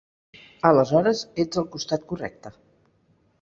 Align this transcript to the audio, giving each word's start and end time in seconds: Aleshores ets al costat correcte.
Aleshores 0.69 1.21
ets 1.43 1.61
al 1.63 1.67
costat 1.77 2.09
correcte. 2.13 2.55